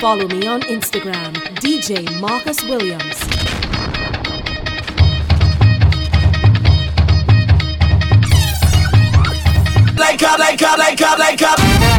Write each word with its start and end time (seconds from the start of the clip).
Follow 0.00 0.26
me 0.28 0.46
on 0.46 0.62
Instagram, 0.62 1.34
DJ 1.60 2.18
Marcus 2.20 2.64
Williams. 2.64 3.20
Like 9.98 10.22
up, 10.22 10.38
like 10.38 10.62
up, 10.62 10.78
like 10.78 11.02
up, 11.02 11.18
like 11.18 11.42
up. 11.42 11.89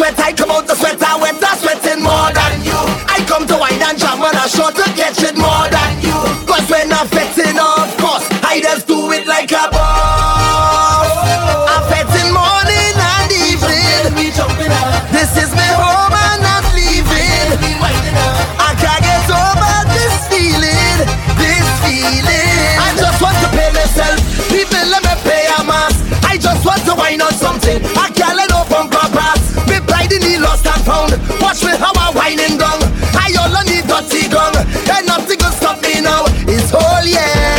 sweat, 0.00 0.18
I 0.18 0.32
come 0.32 0.50
out 0.50 0.66
the 0.66 0.74
sweat, 0.74 0.96
I 0.96 1.20
wet 1.20 1.36
the 1.36 1.52
sweating 1.60 2.00
more 2.00 2.32
than 2.32 2.64
you. 2.64 2.80
I 3.04 3.20
come 3.28 3.44
to 3.52 3.56
wine 3.60 3.76
and 3.84 4.00
jam 4.00 4.24
and 4.24 4.32
I 4.32 4.48
sure 4.48 4.72
to 4.72 4.86
get 4.96 5.12
shit 5.12 5.36
more 5.36 5.68
than 5.68 5.92
you. 6.00 6.16
Cause 6.48 6.64
when 6.72 6.88
I'm 6.88 7.04
fetting, 7.12 7.60
of 7.60 7.88
course, 8.00 8.24
I 8.40 8.64
just 8.64 8.88
do 8.88 9.12
it 9.12 9.28
like 9.28 9.52
a 9.52 9.68
boss. 9.68 11.12
I'm 11.68 11.84
fetting 11.92 12.32
morning 12.32 12.96
and 12.96 13.28
evening. 13.44 14.32
This 15.12 15.36
is 15.36 15.52
my 15.52 15.68
home 15.76 16.16
and 16.16 16.48
I'm 16.48 16.64
leaving. 16.72 17.60
I 18.56 18.72
can't 18.80 19.04
get 19.04 19.28
over 19.28 19.76
this 19.92 20.16
feeling, 20.32 20.96
this 21.36 21.68
feeling. 21.84 22.72
I 22.80 22.88
just 22.96 23.20
want 23.20 23.36
to 23.44 23.48
pay 23.52 23.68
myself. 23.76 24.16
People 24.48 24.80
let 24.88 25.04
me 25.04 25.14
pay 25.28 25.44
a 25.52 25.60
mass. 25.60 25.92
I 26.24 26.40
just 26.40 26.64
want 26.64 26.80
to 26.88 26.96
wine 26.96 27.20
on 27.20 27.36
something. 27.36 27.84
yeah. 37.04 37.49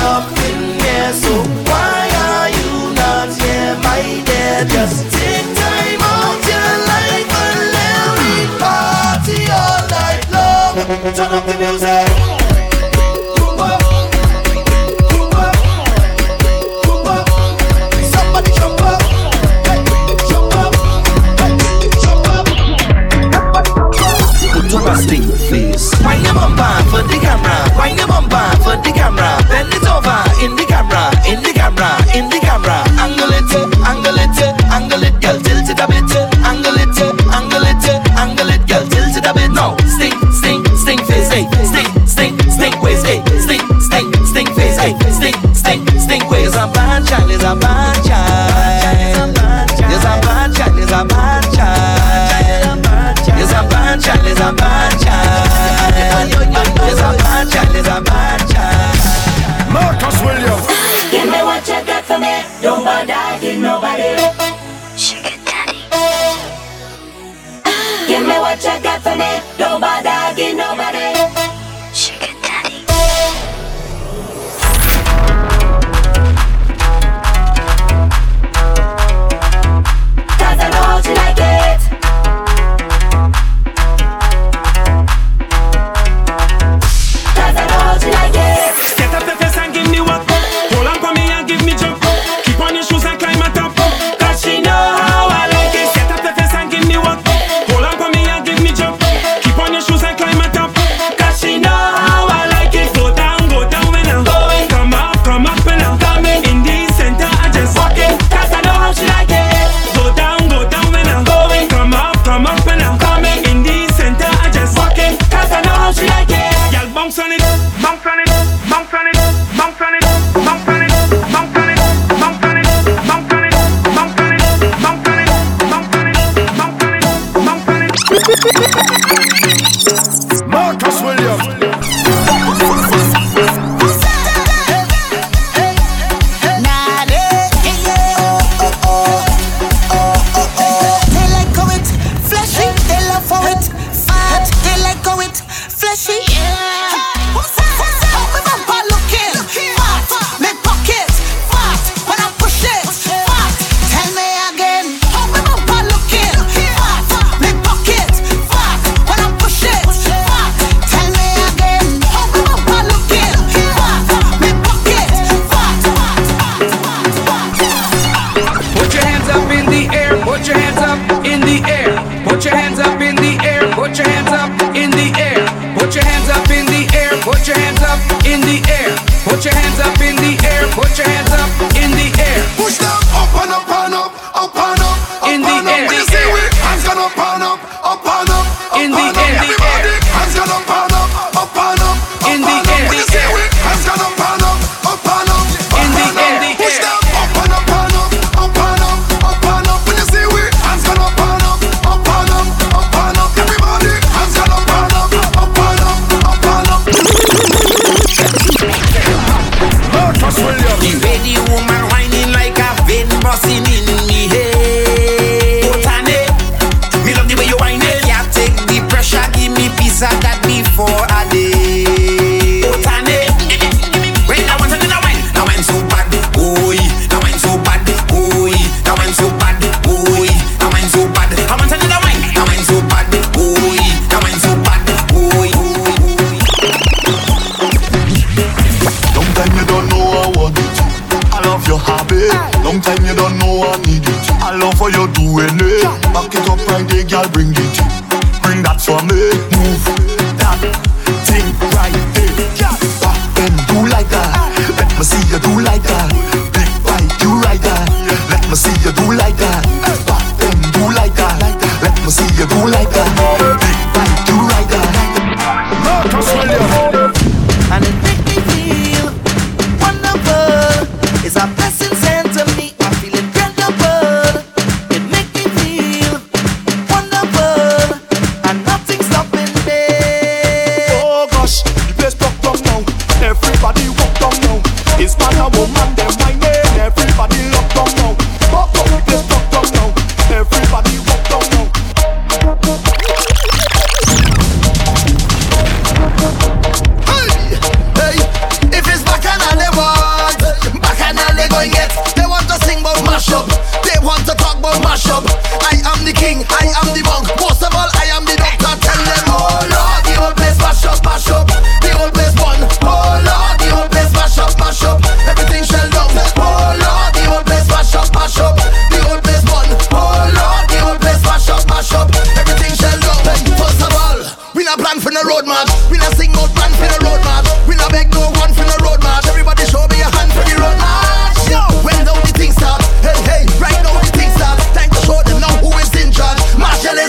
up 0.00 0.28
in 0.44 0.76
here, 0.78 1.12
so 1.14 1.32
why 1.64 2.04
are 2.28 2.50
you 2.50 2.92
not 2.92 3.32
here, 3.40 3.74
my 3.82 4.20
dear? 4.26 4.66
Just 4.68 5.10
take 5.10 5.48
time 5.56 6.02
out 6.02 6.44
your 6.44 6.72
life 6.92 7.32
and 7.40 7.60
let 7.72 8.20
me 8.20 8.36
party 8.60 9.40
all 9.48 9.80
night 9.88 10.24
long. 10.30 10.76
Turn 11.14 11.32
up 11.32 11.44
the 11.46 11.54
music. 11.56 12.51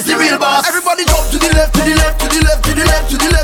the 0.06 0.18
real 0.18 0.38
boss. 0.38 0.68
Everybody 0.68 1.06
jump 1.06 1.30
to 1.32 1.38
the 1.38 1.50
left, 1.54 1.74
to 1.76 1.82
the 1.82 1.96
left, 1.96 2.20
to 2.20 2.28
the 2.28 2.44
left, 2.44 2.64
to 2.66 2.76
the 2.76 2.86
left, 2.86 3.10
to 3.12 3.18
the 3.18 3.30
left. 3.32 3.43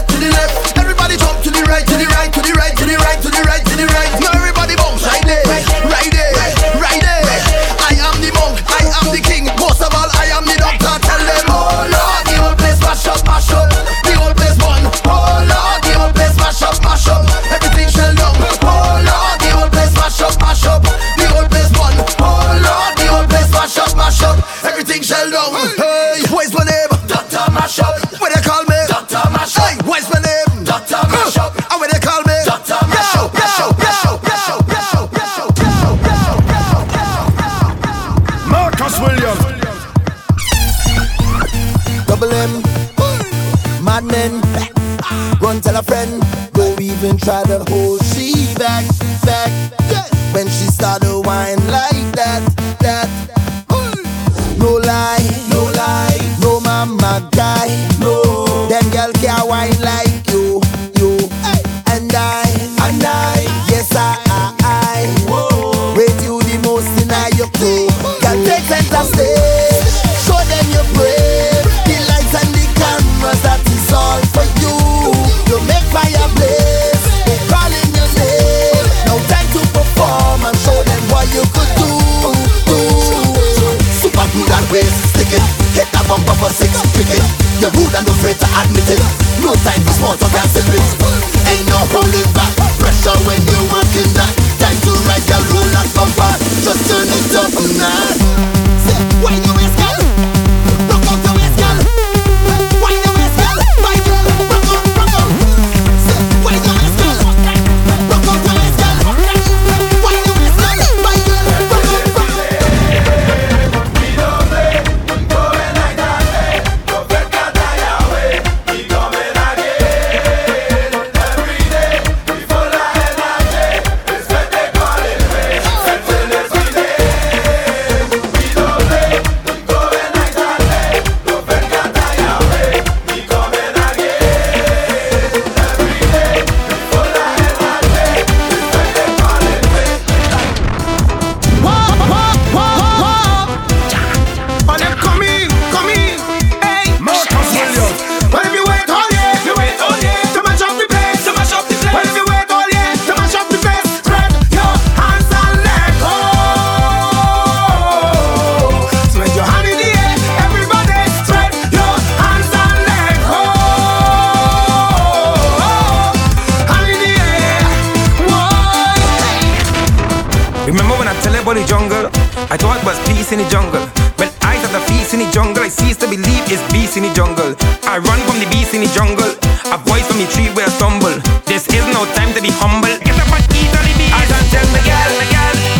Remember 170.69 170.93
when 171.01 171.07
I 171.07 171.17
tell 171.25 171.33
about 171.33 171.57
the 171.57 171.65
jungle? 171.65 172.13
I 172.45 172.53
thought 172.53 172.77
it 172.77 172.85
was 172.85 172.93
peace 173.09 173.33
in 173.33 173.41
the 173.41 173.49
jungle. 173.49 173.81
When 174.21 174.29
I 174.45 174.61
thought 174.61 174.69
the 174.69 174.85
peace 174.85 175.17
in 175.17 175.19
the 175.25 175.29
jungle, 175.33 175.65
I 175.65 175.67
ceased 175.67 175.99
to 176.01 176.07
believe 176.07 176.45
it's 176.45 176.61
peace 176.69 176.93
in 176.93 177.09
the 177.09 177.13
jungle. 177.17 177.57
I 177.89 177.97
run 177.97 178.21
from 178.29 178.37
the 178.37 178.45
beast 178.53 178.77
in 178.77 178.85
the 178.85 178.91
jungle. 178.93 179.33
A 179.73 179.81
voice 179.81 180.05
from 180.05 180.21
the 180.21 180.29
tree 180.29 180.53
where 180.53 180.69
I 180.69 180.73
stumble. 180.77 181.17
This 181.49 181.65
is 181.73 181.81
no 181.89 182.05
time 182.13 182.37
to 182.37 182.41
be 182.45 182.53
humble. 182.53 182.93
Get 183.01 183.17
up 183.17 183.33
and 183.33 183.49
eat 183.49 183.73
on 183.73 183.81
the 183.81 183.93
beat. 183.97 184.13
I 184.13 184.21
don't 184.29 184.45
tell 184.53 184.67
the 184.69 184.81
girl, 184.85 185.11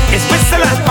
it's 0.10 0.26
whistling. 0.26 0.89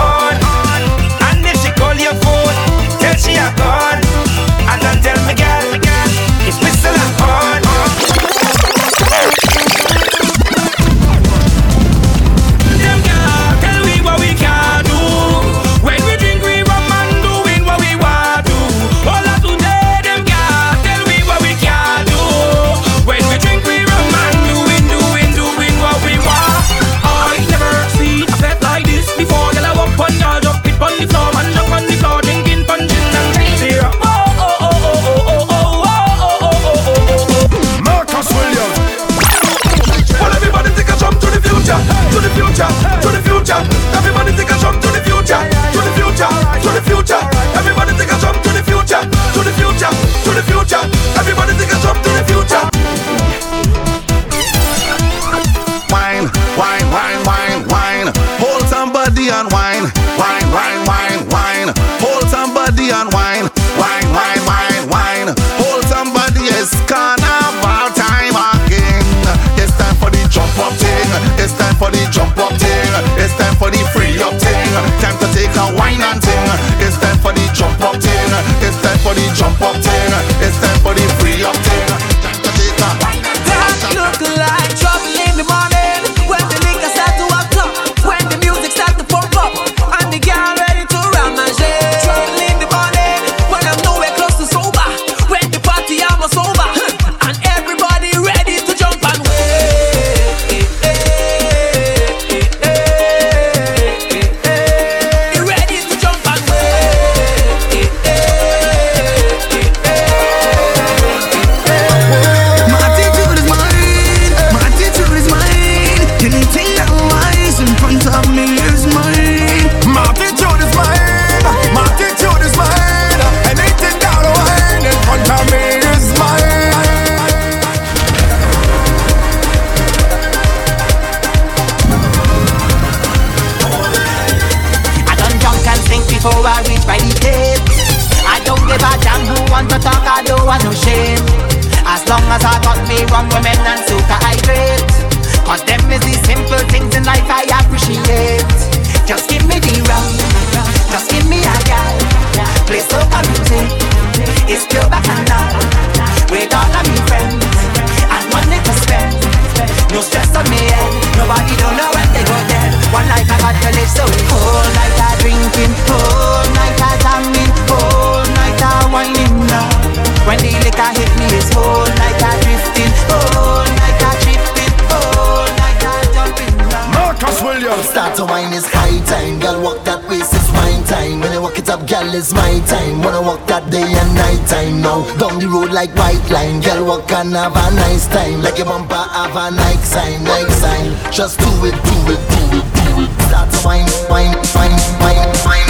All 182.09 182.15
is 182.15 182.33
my 182.33 182.59
time. 182.65 183.03
Wanna 183.03 183.21
walk 183.21 183.45
that 183.45 183.69
day 183.69 183.85
and 183.85 184.15
night 184.15 184.41
time. 184.49 184.81
Now 184.81 185.05
Down 185.21 185.37
the 185.37 185.47
road 185.47 185.69
like 185.71 185.93
white 185.93 186.25
line. 186.31 186.59
Girl 186.59 186.83
walk 186.83 187.11
and 187.11 187.35
have 187.35 187.53
a 187.53 187.69
nice 187.75 188.07
time. 188.07 188.41
Like 188.41 188.57
a 188.57 188.65
bumper 188.65 188.95
have 188.95 189.35
a 189.37 189.53
Nike 189.53 189.85
sign 189.85 190.23
Nike 190.23 190.49
sign. 190.57 190.89
Just 191.13 191.37
do 191.37 191.45
it, 191.69 191.77
do 191.85 191.97
it, 192.09 192.21
do 192.33 192.41
it, 192.57 192.65
do 192.65 193.05
it. 193.05 193.11
That's 193.29 193.61
fine, 193.61 193.85
fine, 194.09 194.33
fine, 194.49 194.73
fine, 194.97 195.21
fine. 195.45 195.69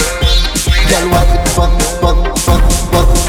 Girl 0.88 1.06
walk, 1.12 1.28
walk, 1.60 1.76
walk, 2.00 2.48
walk, 2.48 2.92
walk? 2.94 3.19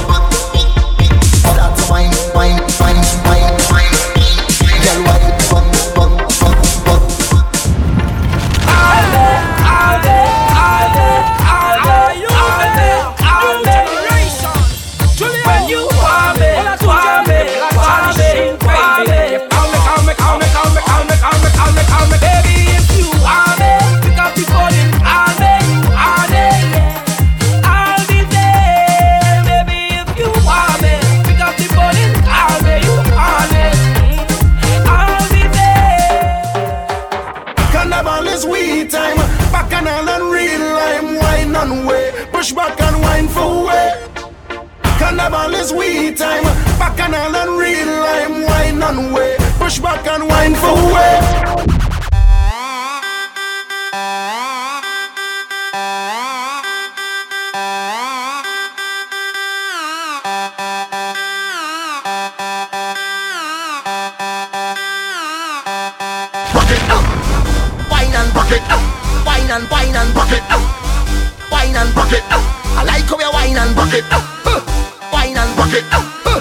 rock 73.91 74.05
uh, 74.09 75.11
wine 75.11 75.35
and 75.35 75.55
bucket, 75.57 75.83
uh, 75.91 75.99
it, 76.25 76.39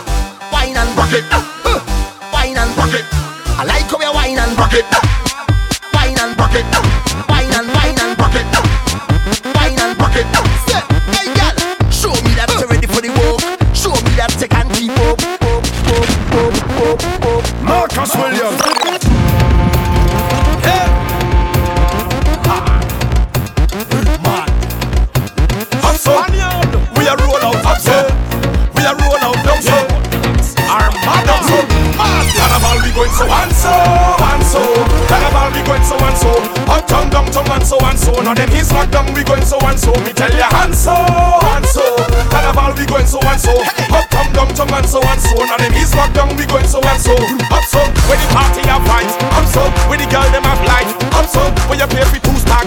wine 0.52 0.76
and 0.76 0.94
bucket, 0.94 1.24
uh, 1.32 1.42
it, 2.32 2.56
and 2.56 2.76
rock. 2.76 3.04
I 3.58 3.64
like 3.64 3.90
how 3.90 3.98
you 3.98 4.14
wine 4.14 4.38
and 4.38 4.56
bucket. 4.56 5.19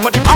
But 0.04 0.33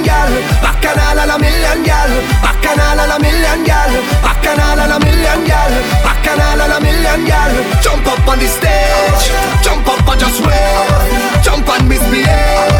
million 0.00 0.04
girl, 0.04 0.32
bacchanal 0.62 1.38
million 1.38 1.82
girl, 1.84 2.10
bacchanal 2.42 3.18
million 3.20 3.64
girl, 3.64 3.92
bacchanal 4.22 4.98
million 5.00 5.44
girl, 5.44 5.72
bacchanal 6.04 6.80
million 6.80 7.24
girl. 7.26 7.52
Jump 7.82 8.06
up 8.06 8.28
on 8.28 8.38
the 8.38 8.46
stage, 8.46 9.32
jump 9.62 9.86
up 9.88 10.08
and 10.08 10.20
just 10.20 10.40
wave, 10.40 11.42
jump 11.42 11.68
and 11.68 11.88
misbehave. 11.88 12.79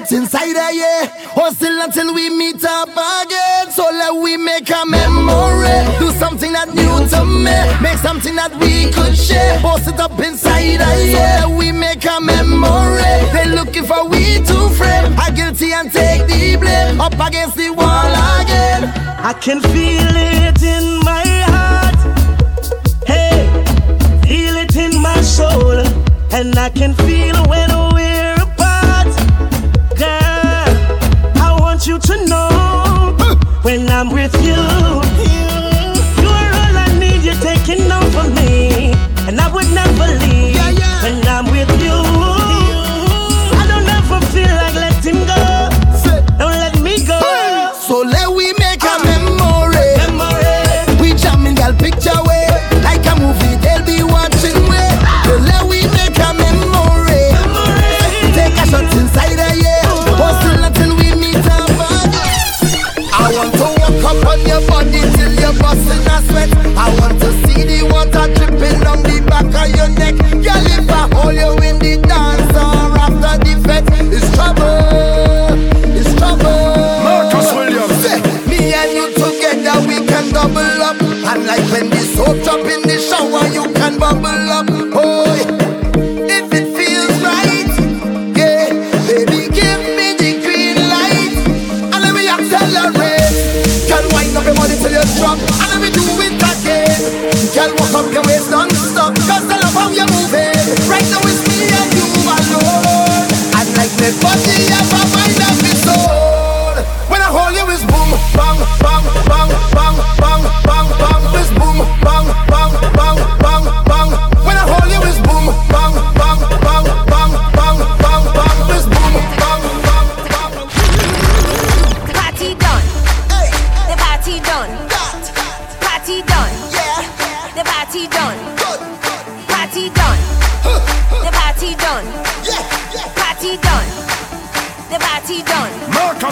what's 0.00 0.12
inside 0.12 0.56
of 0.56 0.74
you. 0.74 1.10
Hustle 1.36 1.80
until 1.82 2.14
we 2.14 2.30
meet 2.30 2.64
up 2.64 2.88
again. 2.88 3.70
So 3.70 3.82
let 3.84 4.14
we 4.14 4.36
make 4.36 4.70
a 4.70 4.84
memory. 4.86 5.98
Do 5.98 6.10
something 6.12 6.52
that 6.52 6.68
new 6.74 7.06
to 7.08 7.24
me. 7.24 7.56
Make 7.82 7.98
something 7.98 8.34
that 8.36 8.52
we 8.56 8.90
could 8.92 9.16
share. 9.16 9.58
Post 9.60 9.88
it 9.88 10.00
up 10.00 10.18
inside 10.18 10.80
of 10.80 10.98
you. 11.04 11.12
So 11.12 11.18
let 11.18 11.50
we 11.50 11.72
make 11.72 12.04
a 12.04 12.20
memory. 12.20 13.12
They 13.32 13.46
looking 13.46 13.84
for 13.84 14.08
we 14.08 14.40
to 14.40 14.68
frame. 14.70 15.12
I 15.18 15.30
guilty 15.34 15.72
and 15.72 15.92
take 15.92 16.26
the 16.26 16.56
blame. 16.56 17.00
Up 17.00 17.14
against 17.14 17.56
the 17.56 17.70
wall 17.70 18.12
again. 18.40 18.84
I 19.20 19.34
can 19.34 19.60
feel 19.60 20.16
it 20.16 20.62
in 20.62 21.00
my 21.04 21.24
heart. 21.52 22.00
Hey, 23.06 23.44
feel 24.24 24.56
it 24.56 24.76
in 24.76 25.00
my 25.00 25.20
soul. 25.20 25.84
And 26.32 26.56
I 26.56 26.70
can 26.70 26.94
feel 26.94 27.39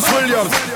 Williams. 0.07 0.68